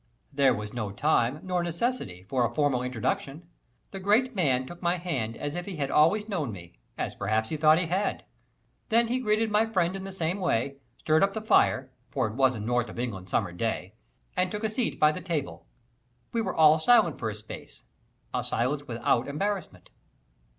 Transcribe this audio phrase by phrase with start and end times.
[0.33, 3.47] There was no time nor necessity for a formal introduction.
[3.91, 7.49] The great man took my hand as if he had always known me, as perhaps
[7.49, 8.25] he thought he had.
[8.89, 12.33] Then he greeted my friend in the same way, stirred up the fire, for it
[12.33, 13.93] was a North of England summer day,
[14.35, 15.67] and took a seat by the table.
[16.33, 17.83] We were all silent for a space
[18.33, 19.91] a silence without embarrassment.